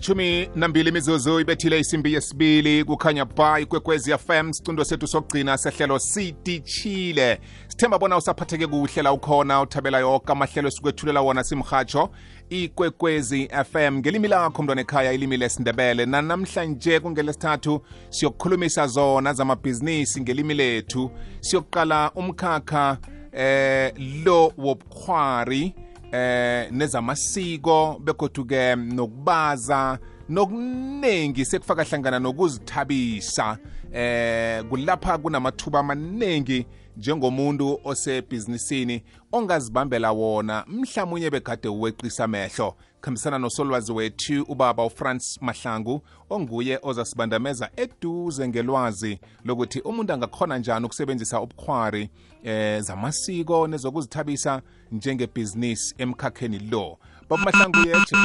lithumi 0.00 0.50
nambili 0.54 0.88
imizuzu 0.88 1.40
ibethile 1.40 1.80
isimbi 1.80 2.14
yesibili 2.14 2.84
kukhanya 2.84 3.24
ba 3.24 3.60
ikwekwezi 3.60 4.18
fm 4.18 4.52
sicundo 4.52 4.84
sethu 4.84 5.06
sokugcina 5.06 5.58
sehlelo 5.58 5.98
sititshile 5.98 7.40
sithemba 7.68 7.98
bona 7.98 8.16
usaphatheke 8.16 8.66
kuhle 8.66 9.02
la 9.02 9.12
ukhona 9.12 9.60
uthabela 9.62 9.98
yoke 9.98 10.32
amahlelo 10.32 10.68
esikwethulela 10.68 11.20
wona 11.20 11.44
simhatsho 11.44 12.10
ikwekwezi 12.50 13.48
fm 13.72 13.98
ngelimi 13.98 14.28
lakho 14.28 14.62
mntwana 14.62 14.80
ekhaya 14.80 15.12
ilimi 15.12 15.36
lesindebele 15.36 16.06
nanamhlanje 16.06 17.00
kungelesithathu 17.00 17.82
siyokukhulumisa 18.10 18.86
zona 18.86 19.32
zamabhizinisi 19.32 20.20
ngelimi 20.20 20.54
lethu. 20.54 21.10
Siyokuqala 21.40 22.10
umkhakha 22.14 22.98
eh 23.32 23.92
lo 24.24 24.52
wobukhwari 24.58 25.74
eh 26.12 26.72
nezamasiko 26.72 28.00
begoduke 28.04 28.76
nokubaza 28.76 29.98
nokuningi 30.28 31.44
sekufaka 31.44 31.84
hlangana 31.84 32.18
nokuzithabisa. 32.18 33.58
Eh 33.92 34.64
kulapha 34.64 35.18
kunamathuba 35.18 35.78
amaningi 35.78 36.66
njengomuntu 36.96 37.80
osebhizinisini 37.84 39.02
ongazibambela 39.32 40.12
wona 40.12 40.64
mhlawumunye 40.68 41.30
begade 41.30 41.68
uweqisa 41.68 42.24
amehlo. 42.24 42.76
Khambisana 43.00 43.38
nosolwazi 43.38 43.92
wethu 43.92 44.42
ubaba 44.48 44.84
ufrance 44.84 45.38
mahlangu 45.40 46.02
onguye 46.30 46.78
ozasibandameza 46.82 47.70
eduze 47.76 48.48
ngelwazi 48.48 49.20
lokuthi 49.44 49.80
umuntu 49.80 50.12
angakhona 50.12 50.58
njani 50.58 50.86
ukusebenzisa 50.86 51.40
ubukhwari 51.40 52.10
eh 52.44 52.80
zamasiko 52.80 53.66
nezokuzithabisa 53.68 54.62
njengebhizinisi 54.92 55.94
emkhakheni 55.98 56.58
lo. 56.58 56.98
Baba 57.28 57.44
mahlangu 57.44 57.78
yethe 57.88 58.16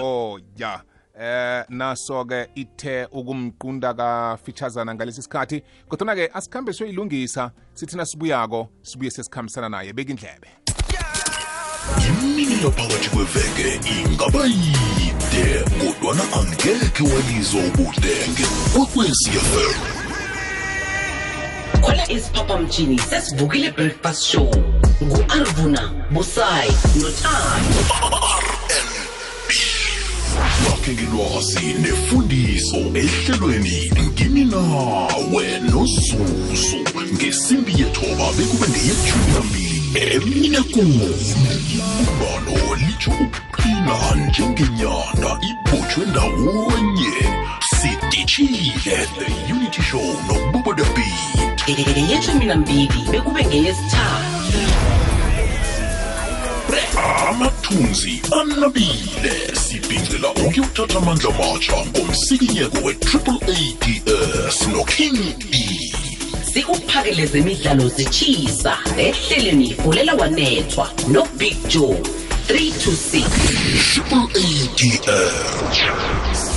oh 0.00 0.40
ya 0.56 0.82
eh 1.20 1.64
naso-ke 1.68 2.48
ithe 2.54 3.04
ukumqunda 3.12 3.94
kafitshazana 3.94 4.94
ngalesi 4.94 5.22
sikhathi. 5.22 5.62
Kodwana-ke 5.88 6.30
asikhambe 6.34 6.72
siyoyilungisa 6.72 7.50
sithi 7.74 7.96
nasibuyako 7.96 8.68
sibuye 8.82 9.10
sesikhambisana 9.10 9.68
naye 9.68 9.92
bekindlebe 9.92 10.48
imini 12.08 12.62
yaphakathi 12.64 13.10
kweveke 13.10 13.80
ingaba 13.92 14.46
yide 14.46 15.64
kodwana 15.80 16.22
angekhe 16.32 17.02
walizwa 17.02 17.60
ubudenge 17.60 18.44
kwekwecfm 18.72 19.98
khona 21.80 22.10
isiphaphamtshini 22.10 22.98
sesivukile 22.98 23.70
breakfast 23.70 24.22
show. 24.24 24.50
Ngu-arvuna 25.02 25.82
busayi 26.10 26.72
nothando 27.00 27.80
lakhe 30.64 30.92
ngelwazi 30.92 31.66
nefundiso 31.82 32.76
ehlelweni 32.76 33.92
ngimi 34.06 34.44
nawe 34.44 35.44
nozuzu. 35.70 36.78
Ngesimbi 37.14 37.72
yethoba 37.80 38.26
bekube 38.36 38.66
ngeyethumi 38.68 39.32
nambili 39.34 39.82
emine 40.14 40.60
kune 40.72 41.08
ibumbano 41.74 42.74
litsho 42.80 43.10
ukuqina 43.10 43.96
njengenyanda 44.28 45.30
ibhotshwe 45.50 46.02
ndawonye. 46.10 47.14
Sidishile 47.80 49.06
the 49.18 49.26
unity 49.54 49.82
show 49.82 50.16
nobubo 50.26 50.74
the 50.76 50.84
beat. 50.94 51.38
Nambili 52.46 53.04
bekube 53.10 53.44
ngeyesithathu. 53.44 54.58
Amathunzi 57.28 58.22
anabile. 58.40 59.54
Sibhincela 59.54 60.30
ukuyothatha 60.30 60.98
amandla 60.98 61.30
matsha 61.30 61.76
ngomsikinyeko 61.86 62.78
we-triple 62.84 63.38
ads 63.46 64.66
noking 64.68 65.34
e 65.52 65.92
sikuphakele 66.52 67.26
zemidlalo 67.26 67.88
zitshisa 67.88 68.78
ehleleni 68.96 69.74
fulela 69.74 70.14
wanethwa 70.14 70.90
nobig 71.08 71.56
joe 71.68 72.00
326 72.48 73.22
triple 73.92 74.28
ads 75.08 76.47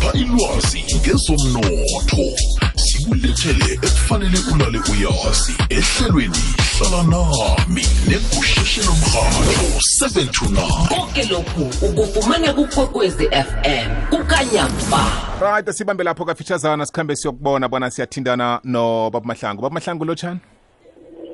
sikupha 0.00 0.18
ilwazi 0.18 0.84
ngezomnotho. 1.00 2.38
Sikulethele 2.74 3.74
ekufanele 3.74 4.38
ulale 4.54 4.78
uyazi. 4.78 5.52
Ehlelweni 5.68 6.34
hlala 6.78 7.02
nami 7.02 7.82
negusheshe 8.08 8.80
lomrhatho 8.80 9.78
7 10.00 10.30
to 10.30 10.44
9 10.44 10.88
konke 10.88 11.24
lokhu 11.24 11.86
ukufumana 11.86 12.52
kukwekwezi 12.52 13.28
fm 13.28 13.90
kukanyamba 14.10 15.12
right 15.40 15.70
sibambe 15.70 16.04
lapho 16.04 16.24
kafitshazana 16.24 16.86
sikhambe 16.86 17.16
siyokubona 17.16 17.68
bona 17.68 17.90
siyathindana 17.90 18.60
nobaba 18.64 19.26
mahlangu. 19.26 19.62
Baba 19.62 19.74
mahlangu 19.74 20.04
lotshani 20.04 20.40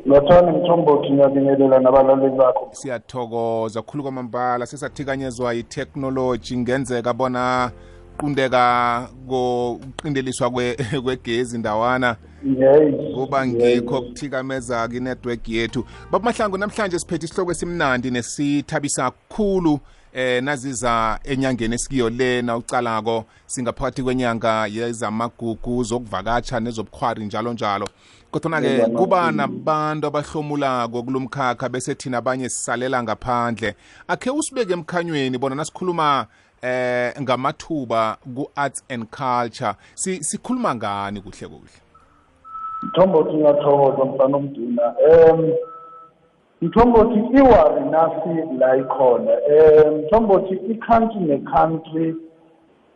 Lothani 0.07 0.59
Mthombothi 0.59 1.11
ngiyabingelela 1.11 1.79
nabalaleli 1.79 2.37
bakho. 2.37 2.69
siyathokoza 2.73 3.83
khulu 3.83 4.03
kwamambala. 4.03 4.67
Sesathikanyezwa 4.67 5.53
yitheknoloji 5.55 6.57
ngenzeka 6.57 7.13
bona 7.13 7.71
qundeka 8.17 9.09
kokuqindeliswa 9.29 10.49
kwe- 10.51 11.01
kwegezi 11.05 11.59
ndawana. 11.59 12.17
Yes. 12.45 12.95
kuba 13.15 13.47
ngikho 13.47 14.03
kuthikameza 14.03 14.89
inetwork 14.93 15.49
yethu. 15.49 15.85
Baba 16.11 16.25
mahlangu 16.25 16.59
namhlanje 16.59 16.99
siphethe 16.99 17.27
isihloko 17.27 17.51
esimnandi 17.53 18.11
nesithabisa 18.11 19.11
kakhulu 19.11 19.81
eh 20.13 20.43
naziza 20.43 21.19
enyangeni 21.25 21.75
esikiyo 21.75 22.11
le 22.11 22.43
nawucalako. 22.43 23.25
Singaphakathi 23.47 24.03
kwenyanga 24.03 24.67
yezamagugu 24.67 25.85
zokuvakatsha 25.85 26.61
nezobukhwari 26.61 27.25
njalo 27.25 27.53
njalo. 27.53 27.89
Kodwana-ke 28.31 28.67
Yebo, 28.69 28.99
kuba 28.99 29.23
amazulu. 29.23 29.37
nabantu 29.37 30.07
abahlomulako 30.07 31.03
kulomkhakha 31.03 31.69
bese 31.69 31.95
thina 31.95 32.19
abanye 32.19 32.49
sisalela 32.49 33.03
ngaphandle. 33.03 33.75
Akhe 34.09 34.31
usibeke 34.31 34.73
emkhanyweni 34.73 35.39
bona 35.39 35.55
nasikhuluma 35.55 36.27
eh 36.67 37.13
ngamathuba 37.23 38.17
ku-arts 38.35 38.83
and 38.91 39.05
culture 39.11 39.75
Si- 39.95 40.23
sikhuluma 40.25 40.75
ngani 40.75 41.21
kuhle 41.21 41.49
kuhle 41.49 41.81
Mthombothi 42.83 43.37
ngiyathokoza 43.37 44.05
mfana 44.05 44.37
omduna. 44.37 44.95
Em 45.11 45.53
Mthombothi 46.63 47.19
iwari 47.39 47.81
nasi 47.91 48.57
la 48.59 48.77
ikhona. 48.77 49.33
Em 49.49 49.95
Mthombothi 49.99 50.55
i-country 50.55 51.21
ne-country 51.21 52.15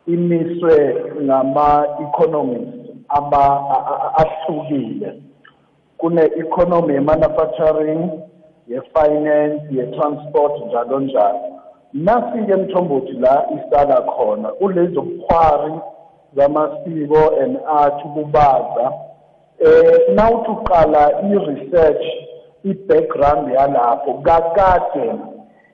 imiswe 0.06 1.04
ngama 1.22 1.86
economies 2.00 2.68
aba 3.08 3.44
a- 3.74 3.86
a- 3.94 4.14
ahlukile. 4.22 5.22
Kune 5.98 6.22
economy 6.36 6.94
ye-manufacturing, 6.94 8.10
ye-finance, 8.68 9.62
ye-transport 9.70 10.66
njalo 10.66 11.00
njalo. 11.00 11.59
Nasi-ke 11.92 12.56
Mthombothi 12.56 13.12
la 13.12 13.46
isala 13.50 14.02
khona 14.02 14.48
kulezo 14.48 15.02
bukhwari 15.02 15.72
zamasiko 16.36 17.42
and 17.42 17.58
art 17.66 18.02
kubaza 18.02 18.92
eh 19.58 20.14
nawuthi 20.14 20.50
uqala 20.50 21.22
i-research 21.22 22.04
i-background 22.64 23.52
yalapho 23.52 24.14
kakade 24.14 25.14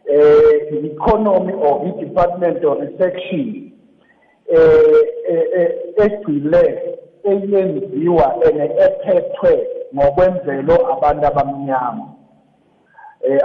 eh 0.06 0.72
i-economy 0.72 1.53
or 1.53 1.87
i-department 1.87 2.65
of 2.65 2.78
resection 2.81 3.72
eh 4.49 4.59
eh, 5.28 5.47
eh, 5.56 5.71
egcile 5.97 6.97
eyenziwa 7.25 8.37
ene 8.49 8.65
ephethwe 8.65 9.69
ngokwenzelo 9.94 10.93
abantu 10.93 11.26
abamnyama. 11.26 12.05
eh 12.05 12.16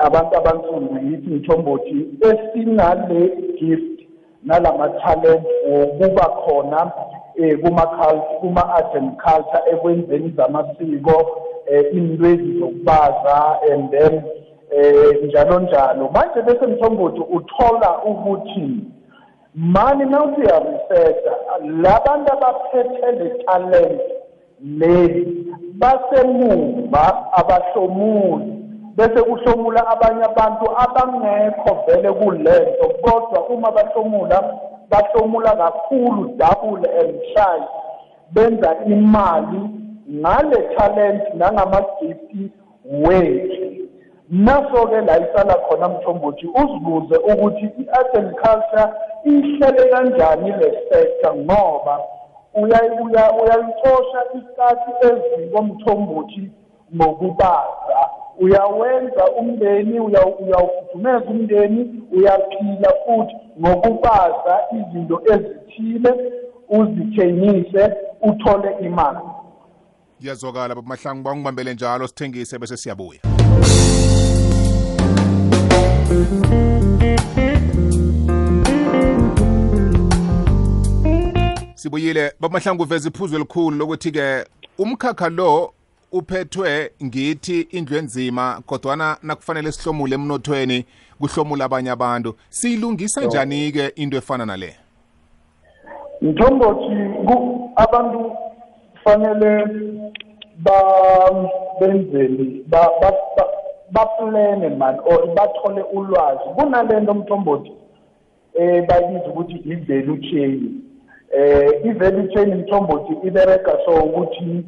abantu 0.01 0.37
abansundu 0.37 1.07
yithi 1.07 1.29
mthombothi 1.29 2.07
esinale 2.29 3.29
gift 3.59 4.01
nalama 4.43 4.89
talent 4.89 5.43
ukuba 5.83 6.25
khona 6.25 6.91
eh 7.35 7.59
kuma 7.61 7.85
culture 7.85 8.39
kuma 8.39 8.73
art 8.75 8.95
and 8.95 9.17
culture 9.17 9.61
ekwenzeni 9.72 10.33
zamasiko 10.37 11.41
eh 11.66 11.85
indwezi 11.93 12.59
zokubaza 12.59 13.59
and 13.72 13.91
then 13.91 14.22
eh 14.72 15.23
njalo 15.23 15.59
njalo. 15.59 16.09
Manje 16.13 16.41
bese 16.41 16.67
mthombothi 16.67 17.22
uthola 17.31 18.03
ukuthi 18.03 18.69
mani 19.55 20.05
nawuthi 20.05 20.41
ya 20.41 20.59
research 20.59 21.25
labantu 21.81 22.34
abaphethe 22.34 23.11
le 23.11 23.29
talent 23.29 24.01
le 24.63 25.25
basemumva 25.73 27.31
abahlomuli. 27.34 28.60
Bese 28.96 29.23
kuhlomula 29.23 29.88
abanye 29.88 30.23
abantu 30.23 30.66
abangekho 30.78 31.84
vele 31.88 32.11
kulento 32.11 32.85
kodwa 33.02 33.47
uma 33.49 33.72
bahlomula 33.72 34.53
bahlomula 34.90 35.55
kakhulu 35.55 36.23
double 36.38 36.90
and 36.99 37.20
try 37.34 37.59
benza 38.32 38.76
imali 38.85 39.61
ngale 40.09 40.61
talent 40.78 41.34
nangama 41.34 41.82
gift 42.02 42.52
wethu. 42.85 43.72
Naso-ke 44.29 45.02
la 45.02 45.20
isala 45.20 45.53
khona 45.53 45.90
mthombothi 45.90 46.47
uzibuze 46.47 47.16
ukuthi 47.17 47.66
i-art 47.82 48.16
and 48.17 48.35
culture 48.35 48.90
ihlele 49.26 49.90
kanjani 49.90 50.52
le 50.52 50.72
sector 50.91 51.35
ngoba 51.35 51.99
uya- 52.53 53.02
uya- 53.03 53.32
uyayixosha 53.41 54.22
ikati 54.34 54.91
eziko 55.08 55.61
mthombothi 55.61 56.52
ngokubaza. 56.96 58.09
Uyawenza 58.39 59.31
umndeni 59.39 59.99
uya- 59.99 60.35
uyawufudumeza 60.39 61.25
umndeni 61.25 62.03
uyaphila 62.11 62.93
futhi 63.05 63.35
ngokubaza 63.59 64.59
izinto 64.79 65.22
ezithile 65.33 66.31
uzithengise 66.69 67.93
uthole 68.22 68.75
imali. 68.85 69.19
Kuyazwakala 70.19 70.75
baba 70.75 70.87
mahlangu 70.87 71.23
bangibambele 71.23 71.73
njalo 71.73 72.07
sithengise 72.07 72.59
bese 72.59 72.78
siyabuya. 72.78 73.19
Sibuyile 81.75 82.34
baba 82.39 82.53
mahlangu 82.53 82.84
uveza 82.84 83.09
iphuzu 83.09 83.35
elikhulu 83.35 83.77
lokuthi-ke 83.77 84.45
umkhakha 84.77 85.29
lo 85.29 85.73
uphethwe 86.11 86.91
ngithi 87.03 87.61
indlu 87.61 87.97
enzima 87.97 88.61
kodwana 88.66 89.17
nakufanele 89.23 89.72
sihlomule 89.72 90.16
emnothweni 90.16 90.85
kuhlomula 91.19 91.66
abanye 91.66 91.90
abantu. 91.91 92.35
Siyilungisa 92.49 93.22
njani-ke 93.25 93.87
into 93.96 94.17
efana 94.17 94.46
nale? 94.46 94.75
Ku- 97.28 97.72
abantu 97.75 98.31
fanele 99.03 99.66
ba 100.58 100.73
benzeni 101.79 102.63
ba 102.67 102.90
ba- 103.02 103.11
ba- 103.37 103.47
baplane 103.91 104.69
man 104.78 104.99
or 105.05 105.28
bathole 105.35 105.81
ulwazi. 105.93 106.43
Kunalento 106.55 107.13
mthombothi 107.13 107.72
eh 108.53 108.85
bayibiza 108.87 109.25
ukuthi 109.25 109.53
i-value 109.66 110.17
chain. 110.31 110.81
Eh 111.34 111.81
i-value 111.85 112.28
chain 112.34 112.55
mthombothi 112.55 113.28
ibereka 113.28 113.72
so 113.85 113.91
ukuthi 114.03 114.63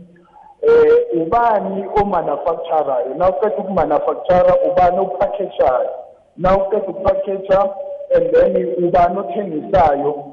eh 0.67 1.21
ubani 1.21 1.85
omanufacturayo 2.01 3.15
nawuqeda 3.17 3.57
ukumanufactura 3.57 4.55
ubani 4.71 4.99
opackageayo? 4.99 5.89
Nawuqeda 6.37 6.87
ukupackager 6.87 7.69
and 8.15 8.33
then 8.33 8.75
ubani 8.83 9.17
othengisayo? 9.19 10.25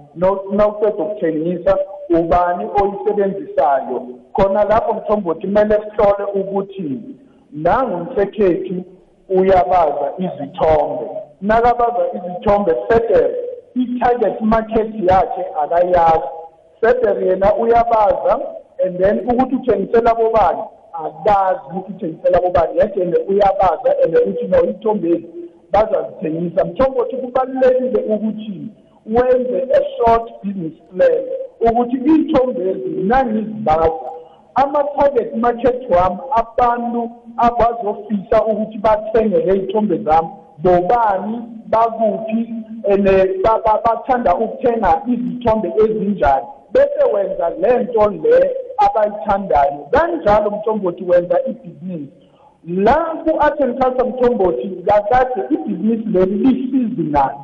Nawuqeda 0.52 1.04
ukuthengisa 1.04 1.78
ubani 2.10 2.64
oyisebenzisayo? 2.82 4.06
Khona 4.32 4.64
lapho 4.64 4.94
mthombothi 4.94 5.46
kumele 5.46 5.74
sihlole 5.74 6.24
ukuthi 6.34 7.00
nangumsekhethu 7.52 8.84
uyabaza 9.28 10.12
izithombe. 10.18 11.10
Nakabaza 11.40 12.04
izithombe 12.14 12.74
feder 12.88 13.30
i-target 13.74 14.40
market 14.40 14.94
yakhe 15.10 15.46
akayazi. 15.62 16.28
Feder 16.80 17.22
yena 17.22 17.54
uyabaza 17.54 18.40
and 18.84 18.98
then 18.98 19.20
ukuthi 19.20 19.54
uthengisela 19.54 20.14
bobani? 20.14 20.62
Akazi 20.92 21.60
ukuthi 21.70 21.92
uthengisela 21.92 22.40
bobani. 22.40 22.78
Yedene 22.78 23.16
uyabaza 23.28 23.90
and 24.04 24.14
uthi 24.14 24.46
no 24.46 24.64
ithombeni 24.70 25.24
bazazithengisa 25.72 26.64
mthombothi 26.64 27.16
kubalulekile 27.16 28.14
ukuthi 28.14 28.68
wenze 29.06 29.68
a 29.74 29.80
short 29.96 30.32
business 30.44 30.72
plan 30.90 31.24
ukuthi 31.60 31.96
iy'thombezi 31.96 32.88
nangizibaza 32.88 33.90
ama-target 34.54 35.36
market 35.36 35.90
wami 35.90 36.18
abantu 36.36 37.10
abazofisa 37.36 38.44
ukuthi 38.44 38.78
bathenge 38.78 39.38
ley'thombe 39.38 39.96
zami 39.98 40.28
bobani 40.58 41.38
bakuphi 41.66 42.54
and 42.92 43.04
ba- 43.42 43.60
ba- 43.64 43.80
bathanda 43.84 44.34
ukuthenga 44.34 45.02
izithombe 45.06 45.72
ezinjani? 45.84 46.46
Bese 46.72 47.04
wenza 47.14 47.50
le 47.50 47.84
nto 47.84 48.10
le 48.10 48.50
abayithandayo. 48.86 49.88
Kanjalo 49.90 50.50
mthombothi 50.50 51.04
wenza 51.04 51.38
ibhizinisi. 51.46 52.12
La 52.66 52.94
ku-art 53.24 53.60
and 53.60 53.80
culture 53.80 54.08
mthombothi 54.08 54.82
kakade 54.86 55.40
ibhizinisi 55.50 56.08
leli 56.08 56.36
li-seasonal 56.36 57.34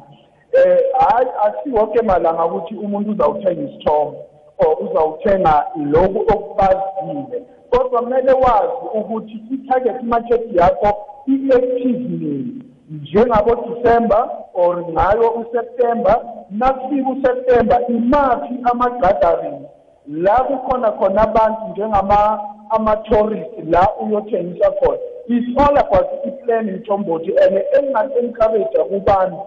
eh 0.53 0.79
hayi 0.99 1.29
asiwonke 1.47 2.03
malanga 2.03 2.45
ukuthi 2.45 2.75
umuntu 2.75 3.11
uzawuthenga 3.11 3.63
isithombe 3.63 4.19
or 4.59 4.77
uzawuthenga 4.85 5.67
lokhu 5.77 6.21
okubazile. 6.21 7.43
Kodwa 7.71 8.03
kumele 8.03 8.33
wazi 8.33 8.87
ukuthi 8.95 9.43
i-target 9.55 10.03
market 10.03 10.43
yakho 10.53 10.97
i-active 11.27 12.09
nini? 12.09 12.63
Njengabo-december 12.91 14.31
or 14.55 14.85
ngayo 14.93 15.31
useptember. 15.31 16.21
Nakufika 16.51 17.11
useptember 17.11 17.81
imaphi 17.89 18.55
ama-gathering 18.73 19.67
la 20.09 20.35
kukhona 20.45 20.93
khona 20.93 21.23
abantu 21.23 21.61
njengama 21.71 22.41
ama-tourist 22.71 23.51
la 23.71 23.89
uyothengisa 24.01 24.71
khona. 24.71 24.99
It's 25.29 25.59
all 25.59 25.77
about 25.79 26.07
i-plan 26.27 26.71
mthombothi 26.71 27.33
and 27.39 27.59
enginga-encourage 27.79 28.79
kubantu 28.91 29.39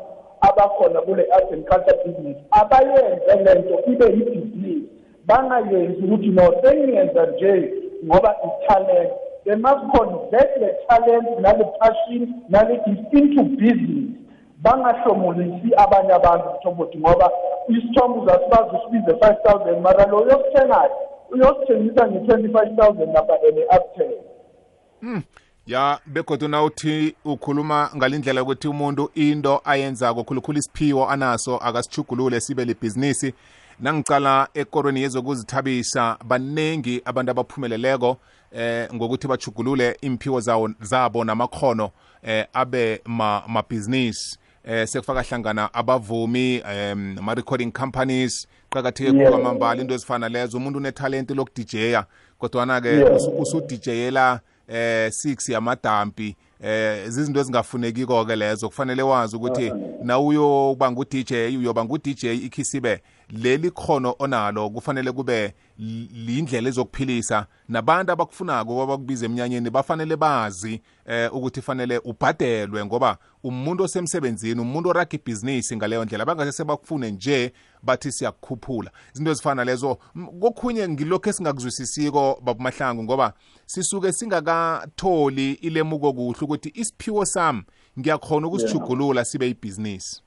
abakhona 0.41 1.01
kule 1.01 1.25
art 1.33 1.51
and 1.53 1.65
culture 1.65 1.97
business. 2.06 2.38
Abayenze 2.51 3.35
le 3.44 3.59
nto 3.59 3.91
ibe 3.91 4.06
yibhizinisi 4.06 4.89
bangayenzi 5.25 6.03
ukuthi 6.03 6.27
no 6.27 6.53
sengiyenza 6.63 7.25
nje 7.25 7.73
ngoba 8.06 8.35
i-talent. 8.44 9.09
They 9.45 9.56
must 9.56 9.83
convert 9.95 10.59
the 10.59 10.69
talent 10.88 11.39
nale 11.39 11.65
passion 11.79 12.44
nale 12.50 12.79
gift 12.85 13.13
into 13.13 13.44
business. 13.44 14.19
Bangahlomulisi 14.63 15.75
abanye 15.77 16.13
abantu 16.13 16.45
mthombothi 16.59 16.97
ngoba 16.97 17.31
isithombe 17.69 18.19
uzasibazi 18.19 18.69
usibize 18.75 19.13
five 19.19 19.38
thousand 19.44 19.81
mara 19.81 20.06
lo 20.06 20.17
uyosithengayo 20.17 20.91
uyosithengisa 21.31 22.07
nge-twenty-five 22.07 22.75
thousand 22.75 23.13
lapha 23.13 23.33
ene 23.47 23.65
uptel 23.77 24.11
ya 25.67 26.00
begodwa 26.06 26.50
nawuthi 26.50 27.15
ukhuluma 27.25 27.89
ngalindlela 27.95 28.39
yokuthi 28.39 28.67
umuntu 28.67 29.11
into 29.15 29.61
ayenzako 29.65 30.23
khulukhulu 30.23 30.59
isiphiwo 30.59 31.09
anaso 31.09 31.57
akasichugulule 31.57 32.39
sibe 32.39 32.65
libhizinisi. 32.65 33.33
Nangicala 33.79 34.47
ekorweni 34.53 35.01
yezokuzithabisa 35.01 36.17
baningi 36.25 37.01
abantu 37.06 37.31
abaphumeleleko 37.31 38.17
eh 38.51 38.94
ngokuthi 38.94 39.27
bachugulule 39.27 39.97
imphiwo 40.01 40.39
zawo 40.39 40.69
zabo 40.81 41.23
namakhono 41.23 41.91
eh 42.23 42.45
abe 42.53 43.01
ma 43.06 43.44
mabhizinisi. 43.47 44.39
Eh 44.65 44.88
sekufaka 44.88 45.21
hlangana 45.21 45.73
abavumi 45.73 46.61
um 46.61 47.15
ma 47.21 47.33
recording 47.33 47.71
companies 47.71 48.47
qakatheke 48.69 49.09
khulu 49.11 49.19
Yeah. 49.21 49.31
kwamambala 49.31 49.81
into 49.81 49.94
ezifana 49.94 50.30
lezo 50.30 50.57
umuntu 50.57 50.78
unetalenti 50.80 51.33
lokudijeya 51.33 52.06
kodwana 52.39 52.81
ke 52.81 52.87
Yeah. 52.89 53.18
usudijeyela 53.39 54.39
eh 54.68 55.07
6 55.09 55.51
yamadampi 55.54 56.35
eh 56.63 57.09
zizinto 57.09 57.39
ezingafunekiko 57.39 58.25
ke 58.25 58.35
lezo. 58.35 58.68
Kufanele 58.69 59.01
wazi 59.01 59.35
ukuthi 59.35 59.71
na 60.04 60.19
uyoba 60.19 60.92
ngu-DJ 60.92 61.31
uyoba 61.57 61.85
ngu-DJ 61.85 62.23
ikhisibe 62.23 63.01
leli 63.30 63.71
khono 63.71 64.16
onalo 64.19 64.69
kufanele 64.69 65.11
kube 65.11 65.54
li- 65.78 66.09
lindlela 66.13 66.69
ezokuphilisa. 66.69 67.45
Nabantu 67.69 68.11
abakufunako 68.11 68.83
abakubiza 68.83 69.25
emnyanyeni 69.25 69.69
bafanele 69.69 70.16
bazi 70.16 70.81
eh 71.06 71.33
ukuthi 71.35 71.61
fanele 71.61 71.97
ubhadelwe 71.97 72.85
ngoba 72.85 73.18
umuntu 73.44 73.83
osemsebenzini 73.83 74.61
umuntu 74.61 74.89
oraga 74.89 75.16
ibhizinisi 75.18 75.78
ngaleyo 75.78 76.06
ndlela 76.06 76.25
bangase 76.25 76.51
sebakufune 76.51 77.11
nje 77.11 77.54
bathi 77.83 78.12
siyakukhuphula. 78.12 78.92
Izinto 79.14 79.31
ezifana 79.31 79.64
lezo 79.66 79.98
M- 80.16 80.40
kokhunye 80.40 80.88
ngilokhu 80.88 81.30
esingakuzwisisiko 81.30 82.40
babumahlangu 82.44 83.04
ngoba 83.04 83.33
sisuke 83.66 84.12
singakatholi 84.12 85.52
ilemuko 85.52 86.14
kuhle 86.14 86.38
ukuthi 86.42 86.71
isiphiwo 86.76 87.26
sami 87.26 87.64
ngiyakhona 88.00 88.48
ukusijugulula 88.48 89.26
sibe 89.26 89.50
ibhizinisi 89.50 90.21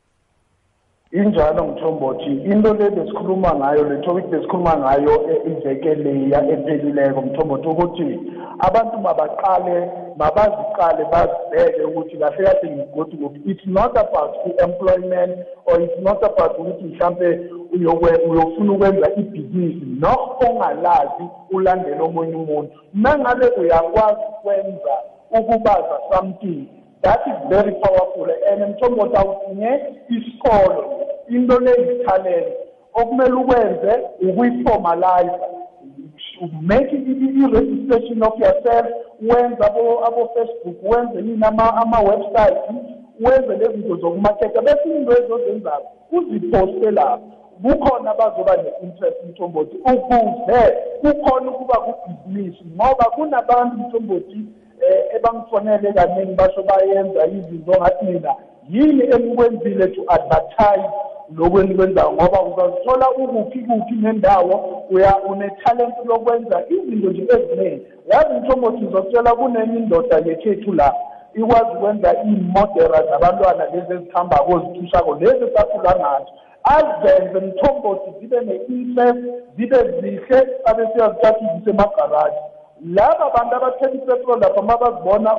injalo 1.12 1.64
ngithombothi 1.64 2.30
into 2.30 2.74
le 2.74 2.90
besikhuluma 2.90 3.54
ngayo 3.54 3.84
le 3.84 3.96
topic 4.02 4.26
besikhuluma 4.26 4.76
ngayo 4.76 5.30
e- 5.30 5.50
iveke 5.50 5.94
leya 5.94 6.48
ephelileko 6.50 7.22
mthombothi 7.22 7.68
ukuthi 7.68 8.20
abantu 8.58 8.98
mabaqale 8.98 9.90
mabaziqale 10.16 11.04
bazibheke 11.12 11.82
ukuthi 11.84 12.16
kahle 12.16 12.44
kahle 12.44 12.70
ngigodi 12.76 13.16
kuphi. 13.16 13.40
It's 13.46 13.66
not 13.66 13.90
about 13.98 14.34
i-employment 14.46 15.32
or 15.66 15.80
it's 15.80 15.98
not 16.02 16.22
about 16.24 16.58
ukuthi 16.58 16.84
mhlampe 16.84 17.40
uyokwe- 17.74 18.20
uyofuna 18.30 18.72
ukwenza 18.72 19.10
ibhizinisi 19.16 19.86
no 20.00 20.36
ongalazi 20.48 21.24
ulandele 21.50 22.00
omunye 22.00 22.34
umuntu. 22.34 22.72
Nangabe 22.94 23.46
uyakwazi 23.60 24.20
ukwenza 24.38 24.94
ukubaza 25.30 25.98
something 26.14 26.66
that 27.02 27.20
is 27.26 27.48
very 27.48 27.72
powerful. 27.72 28.30
And 28.52 28.62
mthombothi 28.74 29.16
awudinge 29.16 29.80
isikolo. 30.08 31.01
Into 31.28 31.60
leyithalente 31.60 32.56
okumele 32.94 33.32
ukwenze 33.32 33.92
ukuyiformalize 34.28 35.30
make 36.60 36.92
i-registration 36.92 38.22
of 38.22 38.40
yourself 38.40 38.86
wenze 39.20 39.64
abo-facebook 40.06 40.76
wenze 40.82 41.18
yini 41.18 41.44
ama-website 41.44 42.58
wenze 43.20 43.56
lezi 43.56 43.72
zinto 43.72 43.96
zokumaketha. 43.96 44.62
Bese 44.62 44.96
into 44.96 45.12
ezozenzayo 45.12 45.86
uziposte 46.12 46.90
lapho 46.90 47.22
kukhona 47.62 48.10
abazoba 48.10 48.56
ne-interest 48.56 49.16
mthombothi 49.30 49.76
ukuze 49.76 50.60
kukhona 51.00 51.50
ukuba 51.50 51.74
kubhizinisi 51.74 52.64
ngoba 52.74 53.04
kunabantu 53.04 53.76
mthombothi 53.76 54.34
um 54.34 54.46
ebangifonele 55.16 55.92
kaningi 55.92 56.32
basho 56.34 56.62
bayenza 56.62 57.26
izinto 57.26 57.72
ngathi 57.72 58.04
mina 58.04 58.34
yini 58.70 59.02
enikwenzile 59.02 59.86
to 59.86 60.02
advertise 60.08 60.90
lokhu 61.36 61.60
enikwenzayo 61.60 62.12
ngoba 62.12 62.42
uzazithola 62.42 63.10
ukuphi 63.10 63.58
kuphi 63.58 63.94
nendawo 63.94 64.84
uya 64.90 65.16
unethalenti 65.28 66.00
lokwenza 66.04 66.62
izinto 66.68 67.10
nje 67.10 67.22
eziningi. 67.22 67.86
Yazi 68.12 68.34
mthombothi 68.40 68.84
uzotshela 68.84 69.34
kunenye 69.34 69.78
indoda 69.78 70.16
yekhethu 70.26 70.72
la 70.72 70.94
ikwazi 71.34 71.76
ukwenza 71.76 72.14
iy'modera 72.24 72.98
zabantwana 73.10 73.64
lezi 73.64 73.92
ezihambako 73.92 74.58
zithushako 74.58 75.14
lezi 75.14 75.44
esakhula 75.44 75.96
ngazo. 76.00 76.32
Azenze 76.76 77.40
mthombothi 77.46 78.10
zibe 78.20 78.40
ne-interest 78.40 79.18
zibe 79.56 79.76
zihle 80.00 80.38
abe 80.64 80.88
siyazithatha 80.92 81.38
izise 81.54 81.70
emagaraji. 81.70 82.36
Laba 82.94 83.30
bantu 83.34 83.56
abathenga 83.56 83.94
ipetrol 83.94 84.40
lapha 84.40 84.60
uma 84.60 84.76
bazibona 84.76 85.30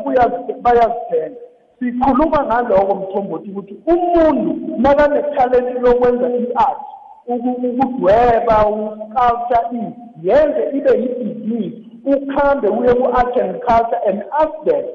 bayazithenga. 0.61 1.39
Sikhuluma 1.79 2.45
ngaloko 2.45 2.95
mthombothi 2.95 3.49
ukuthi 3.51 3.75
umuntu 3.93 4.51
nakanethalenti 4.77 5.79
lokwenza 5.79 6.27
i-art 6.29 6.81
ukudweba 7.27 8.67
uculture 8.67 9.93
yenze 10.23 10.77
ibe 10.77 10.91
yibhizinisi 11.01 11.83
ukhambe 12.05 12.67
uye 12.67 12.93
ku-art 12.93 13.37
and 13.37 13.55
culture 13.67 14.01
and 14.09 14.23
ask 14.41 14.55
them 14.65 14.85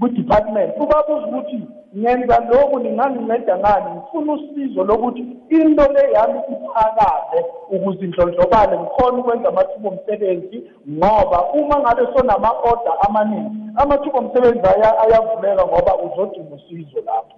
ku-department. 0.00 0.74
Ubabuza 0.76 1.26
ukuthi 1.26 1.60
ngenza 1.96 2.40
lokhu 2.50 2.78
ninganginceda 2.78 3.58
ngani? 3.58 3.90
Ngifuna 3.96 4.32
usizo 4.32 4.84
lokuthi 4.84 5.20
into 5.48 5.92
le 5.92 6.12
yami 6.12 6.38
iphakaze 6.52 7.38
ukuze 7.70 8.04
indlondlobale 8.04 8.78
ngikhona 8.78 9.18
ukwenza 9.18 9.48
amathuba 9.48 9.88
omsebenzi 9.88 10.62
ngoba 10.88 11.52
uma 11.52 11.80
ngabe 11.80 12.02
sonama-order 12.16 12.94
amaningi 13.08 13.56
amathuba 13.76 14.18
omsebenzi 14.18 14.66
ayavuleka 15.02 15.66
ngoba 15.66 15.96
uzodinga 15.96 16.54
usizo 16.54 17.00
lapho. 17.06 17.36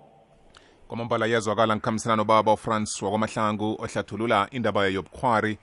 Kwamambala 0.88 1.26
iyazwakala 1.26 1.76
ngikhambisana 1.76 2.16
nobaba 2.16 2.52
ufrance 2.52 3.04
wakwamahlangu 3.04 3.76
ohlathulula 3.82 4.48
indaba 4.50 4.86
yobukhwari 4.86 5.58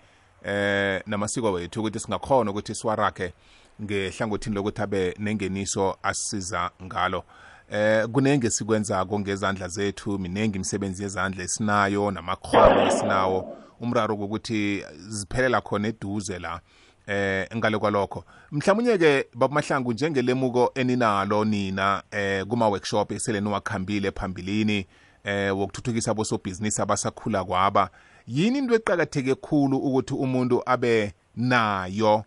eh 0.45 1.01
namasiko 1.05 1.51
wethu 1.51 1.79
ukuthi 1.79 1.99
singakhona 1.99 2.51
ukuthi 2.51 2.75
siwarakhe 2.75 3.33
ngehlangothini 3.81 4.55
lokuthi 4.55 4.81
abe 4.81 5.15
nengeniso 5.19 5.97
asisiza 6.03 6.71
ngalo. 6.83 7.23
Eh 7.71 8.07
kunenge 8.07 8.49
sikwenzako 8.49 9.19
ngezandla 9.19 9.67
zethu 9.67 10.19
minengi 10.19 10.55
imisebenzi 10.55 11.03
yezandla 11.03 11.43
esinayo 11.43 12.11
namakhono 12.11 12.87
esinawo. 12.87 13.57
Umraro 13.79 14.15
ukuthi 14.15 14.83
ziphelela 15.07 15.61
khona 15.61 15.87
eduze 15.87 16.39
la 16.39 16.61
eh 17.07 17.47
ngale 17.55 17.77
kwalokho. 17.77 18.23
Mhlawumnye 18.51 18.97
ke 18.97 19.25
babamahlangu 19.33 19.93
njengelemuko 19.93 20.71
eninalo 20.75 21.45
nina 21.45 22.03
eh 22.11 22.45
kuma 22.45 22.67
workshop 22.67 23.11
esele 23.11 23.41
niwakhambile 23.41 24.11
phambilini 24.11 24.87
eh 25.23 25.57
wokuthuthukisa 25.57 26.11
abosobhizinisi 26.11 26.81
abasakhula 26.81 27.43
kwaba. 27.43 27.89
Yini 28.27 28.57
into 28.59 28.75
eqakatheke 28.75 29.35
khulu 29.35 29.77
ukuthi 29.77 30.13
umuntu 30.13 30.61
abe 30.65 31.13
nayo? 31.35 32.23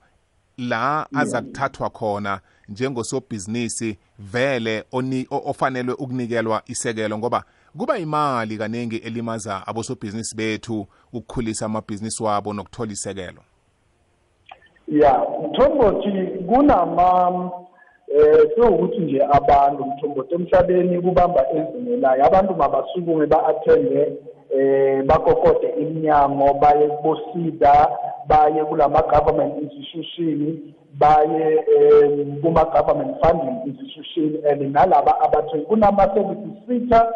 La 0.58 1.06
aza 1.14 1.42
kuthathwa 1.42 1.90
khona 1.90 2.40
njengosobhizinisi 2.68 3.98
vele 4.18 4.84
ofanelwe 5.30 5.94
ukunikelwa 5.94 6.62
isekelo 6.66 7.18
ngoba 7.18 7.44
kuba 7.78 7.98
imali 7.98 8.58
kaningi 8.58 8.96
elimaza 8.96 9.66
abosobhizinisi 9.66 10.36
bethu 10.36 10.86
ukukhulisa 11.12 11.66
amabhizinisi 11.66 12.22
wabo 12.22 12.52
nokuthola 12.52 12.92
isekelo. 12.92 13.42
Ya 14.88 15.26
mthombothi 15.44 16.12
kunama 16.46 17.50
eh 18.08 18.48
sewukuthi 18.54 18.98
nje 18.98 19.24
abantu 19.24 19.84
mthombothi 19.86 20.34
emhlabeni 20.34 21.02
kubamba 21.02 21.46
ezimelayo 21.50 22.26
abantu 22.26 22.54
mabasukume 22.54 23.26
ba-athende 23.26 24.12
eh 24.58 25.02
bakokode 25.04 25.68
iminyango 25.68 26.54
baye 26.54 26.88
kubosida 26.88 27.88
baye 28.28 28.64
kulama-government 28.64 29.62
institution 29.62 30.58
baye 30.98 31.64
um 31.78 32.40
kuma-government 32.42 33.16
funding 33.22 33.56
institution 33.66 34.38
and 34.50 34.74
nalaba 34.74 35.20
abathe 35.20 35.58
kunama-services 35.58 36.66
sector 36.68 37.12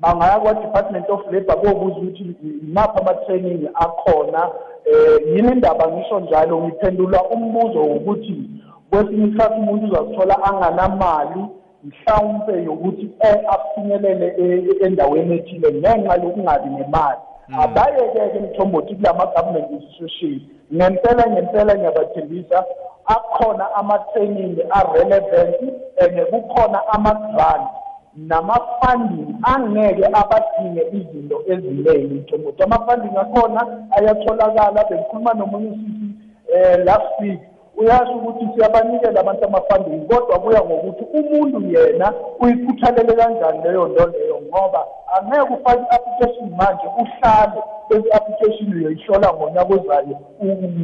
bangaya 0.00 0.40
kwa-department 0.40 1.10
of 1.10 1.20
labour 1.32 1.56
bobuza 1.56 1.96
ukuthi 1.96 2.36
imaphi 2.62 2.98
ama-training 3.00 3.68
akhona. 3.74 4.48
Um 4.48 5.36
yini 5.36 5.52
indaba? 5.52 5.88
Ngisho 5.88 6.20
njalo 6.20 6.60
ngiphendula 6.64 7.24
umbuzo 7.24 7.78
wokuthi 7.80 8.50
kwesinye 8.90 9.26
isikhathi 9.26 9.60
umuntu 9.60 9.86
uzazithola 9.86 10.44
anganamali 10.44 11.44
mhlawumpe 11.84 12.62
yokuthi 12.62 13.10
afinyelele 13.48 14.34
endaweni 14.80 15.34
ethile 15.34 15.72
ngenxa 15.72 16.14
yokungabi 16.22 16.70
nemali. 16.70 17.20
Abayeke-ke 17.52 18.38
mthombothi 18.40 18.94
kulama-government 18.94 19.70
institution 19.70 20.40
ngempela 20.74 21.26
ngempela 21.30 21.74
ngiyabathembisa 21.74 22.64
akhona 23.06 23.74
ama-training 23.74 24.58
a-relevant 24.70 25.56
and 26.00 26.20
kukhona 26.30 26.80
ama-grant 26.92 27.68
nama-funding 28.16 29.34
angeke 29.42 30.06
abadinge 30.06 30.82
izinto 30.92 31.42
eziningi 31.46 32.14
mthombothi 32.14 32.62
ama-funding 32.62 33.16
akhona 33.16 33.66
ayatholakala 33.90 34.84
bengikhuluma 34.84 35.34
nomunye 35.34 35.68
usisi 35.68 36.06
um 36.54 36.84
last 36.84 37.20
week 37.20 37.40
uyasho 37.76 38.12
ukuthi 38.12 38.48
siyabanikela 38.54 39.20
abantu 39.20 39.44
ama-funding 39.44 40.06
kodwa 40.08 40.38
kuya 40.38 40.60
ngokuthi 40.64 41.04
umuntu 41.18 41.58
yena 41.72 42.12
uyikhuthalele 42.40 43.12
kanjani 43.12 43.62
leyo 43.64 43.88
nto 43.88 44.06
leyo 44.06 44.40
ngoba 44.48 44.86
angeke 45.16 45.54
ufake 45.54 45.82
i-application 45.82 46.50
manje 46.58 46.86
uhlale 47.02 47.60
bese 47.88 48.08
i-application 48.08 48.72
uyoyihlola 48.72 49.34
ngonyaka 49.34 49.74
ozayo 49.74 50.16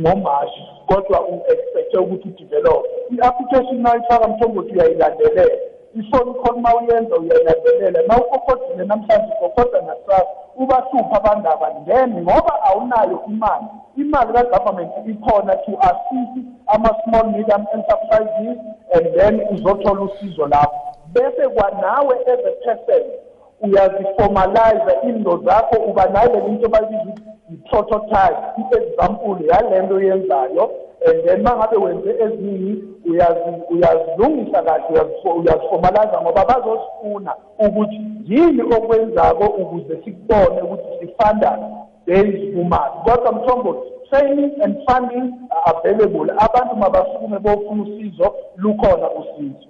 ngomashi 0.01 0.63
kodwa 0.87 1.19
u-expecte 1.29 1.99
ukuthi 1.99 2.29
udevelop 2.29 2.85
i-application 3.11 3.81
nawuyifaka 3.83 4.29
mthombothi 4.29 4.73
uyayilandelela. 4.73 5.72
Ifoni 5.95 6.35
call 6.35 6.57
uma 6.57 6.75
uyenza 6.77 7.17
uyayilandelela 7.17 8.03
na 8.03 8.17
ukokhodile 8.17 8.85
namhlanje 8.85 9.33
ukokhoda 9.37 9.81
nakusasa 9.81 10.27
ubahlupha 10.57 11.17
abandaba 11.17 11.71
then 11.87 12.23
ngoba 12.23 12.63
awunayo 12.65 13.23
imali. 13.27 13.67
Imali 13.97 14.33
ka-government 14.33 14.93
ikhona 15.07 15.57
to 15.65 15.73
assist 15.81 16.47
ama-small 16.67 17.27
medium 17.33 17.67
enterprises 17.75 18.59
and 18.95 19.07
then 19.17 19.41
uzothola 19.51 20.01
usizo 20.01 20.47
lapho. 20.47 20.77
Bese 21.13 21.49
kwanawe 21.49 22.17
as 22.27 22.39
a 22.39 22.53
person 22.65 23.05
uyaziformalize 23.63 24.93
into 25.09 25.43
zakho 25.45 25.77
uba 25.77 26.07
nayo 26.07 26.31
le 26.33 26.47
into 26.47 26.69
bayibiza 26.69 27.03
ukuthi 27.03 27.23
i-prototype 27.53 28.39
i-example 28.59 29.37
yale 29.47 29.83
nto 29.83 30.01
yenzayo 30.01 30.71
and 31.07 31.25
then 31.25 31.41
uma 31.41 31.57
ngabe 31.57 31.77
wenze 31.77 32.11
eziningi 32.11 32.92
uyazilungisa 33.71 34.63
kahle 34.63 35.01
uyaziformaliza 35.37 36.21
ngoba 36.23 36.45
bazosifuna 36.45 37.35
ukuthi 37.59 38.01
yini 38.25 38.63
okwenzako 38.63 39.45
ukuze 39.45 40.03
sikubone 40.05 40.63
ukuthi 40.63 41.07
sifanda 41.07 41.59
based 42.07 42.55
kumali 42.55 42.95
kodwa 43.05 43.33
mthombothi 43.33 43.93
training 44.13 44.63
and 44.63 44.77
funding 44.87 45.49
are 45.51 45.75
available. 45.79 46.31
Abantu 46.39 46.77
mabasukume 46.77 47.39
bofuna 47.39 47.83
usizo 47.83 48.35
lukhona 48.57 49.11
usizo. 49.11 49.67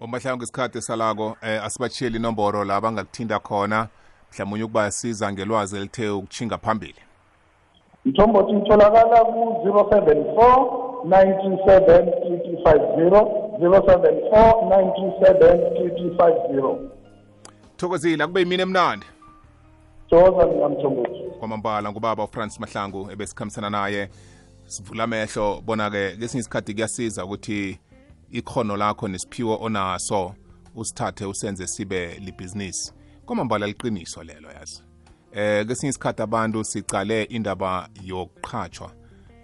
Omahlangu 0.00 0.42
isikhathi 0.42 0.82
salako 0.82 1.36
eh 1.42 1.64
asibachiyele 1.64 2.18
inomboro 2.18 2.64
la 2.64 2.80
bangakuthinda 2.80 3.38
khona. 3.38 3.88
Mhlawumbe 4.32 4.64
ukuba 4.64 4.90
siza 4.90 5.32
ngelwazi 5.32 5.76
elithe 5.76 6.08
ukuchinga 6.08 6.58
phambili. 6.58 6.94
Mthombothi 8.04 8.52
itholakala 8.52 9.24
ku-074 9.24 10.81
927 11.04 12.10
3250 12.10 13.42
074 13.58 14.52
927 14.68 15.56
3250 15.78 16.76
thokozile 17.76 18.24
akube 18.24 18.40
yimini 18.40 18.62
emnandi. 18.62 19.06
Thokoza 20.10 20.46
mina 20.46 20.68
mthombothi. 20.68 21.22
Kwamambala 21.38 21.92
ngubaba 21.92 22.24
ufrance 22.24 22.60
mahlangu 22.60 23.10
ebesikhambisana 23.12 23.70
naye. 23.70 24.08
Sivula 24.66 25.04
amehlo 25.04 25.60
bona-ke 25.60 26.16
kesinye 26.16 26.40
isikhathi 26.40 26.74
kuyasiza 26.74 27.24
ukuthi 27.24 27.80
ikhono 28.30 28.76
lakho 28.76 29.08
nesiphiwo 29.08 29.58
onaso 29.60 30.34
usithathe 30.74 31.24
usenze 31.24 31.66
sibe 31.66 32.14
libhizinisi. 32.14 32.92
Kwamambala 33.26 33.66
liqiniso 33.66 34.22
lelo 34.22 34.48
yazi. 34.50 34.82
Eh 35.32 35.66
kesinye 35.66 35.90
isikhathi 35.90 36.22
abantu 36.22 36.64
sicale 36.64 37.22
indaba 37.22 37.88
yokuqhatshwa 38.04 38.90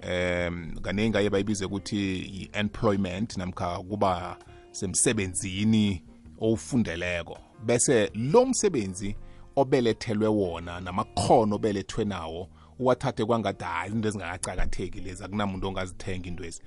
em 0.02 0.74
kaningi 0.82 1.18
aye 1.18 1.30
bayibize 1.30 1.64
ukuthi 1.64 2.18
i-employment 2.18 3.36
namkha 3.36 3.78
kuba 3.78 4.38
semsebenzini 4.70 6.02
owufundeleko. 6.40 7.38
Bese 7.64 8.10
lo 8.14 8.46
msebenzi 8.46 9.16
obelethelwe 9.56 10.28
wona 10.28 10.80
namakhono 10.80 11.56
obelethwe 11.56 12.04
nawo 12.04 12.48
uwathathe 12.78 13.24
kwangathi 13.24 13.64
hayi 13.64 13.92
into 13.92 14.08
ezingakacakatheki 14.08 15.00
lezi 15.00 15.24
akunamuntu 15.24 15.68
ongazithenga 15.68 16.28
into 16.28 16.44
ezi 16.44 16.62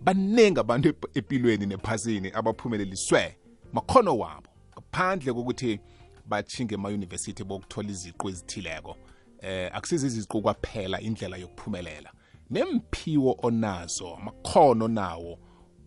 baningi 0.00 0.60
abantu 0.60 0.94
empilweni 1.14 1.66
nephasini 1.66 2.28
abaphumeleliswe 2.34 3.36
makhono 3.72 4.18
wabo 4.18 4.48
ngaphandle 4.72 5.32
kokuthi 5.32 5.80
batshinge 6.26 6.74
emayunivesithi 6.74 7.44
bokuthola 7.44 7.90
iziqu 7.90 8.28
ezithileko. 8.28 8.96
Eh 9.42 9.70
akusizi 9.72 10.06
iziqu 10.06 10.42
kwaphela 10.42 11.00
indlela 11.00 11.36
yokuphumelela. 11.36 12.12
Nemphiwo 12.50 13.36
onazo 13.42 14.14
amakhono 14.14 14.88
nawo 14.88 15.38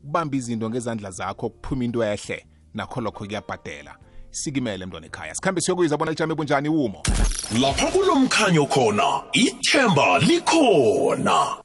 ubamba 0.03 0.38
izinto 0.38 0.70
ngezandla 0.70 1.12
zakho 1.12 1.50
kuphuma 1.50 1.84
into 1.84 2.03
ehle 2.03 2.46
nakho 2.74 3.01
lokho 3.01 3.25
kuyabhadela. 3.25 3.98
Sikimele 4.32 4.86
mntwana 4.86 5.05
ekhaya. 5.05 5.36
Sikhambe 5.36 5.62
siyokuyizwa 5.62 5.98
bona 5.98 6.12
lijame 6.12 6.36
bunjani 6.36 6.70
umo? 6.70 7.03
Lapha 7.62 7.88
kulomkhanyo 7.91 8.65
khona 8.65 9.24
ithemba 9.34 10.20
likhona. 10.20 11.62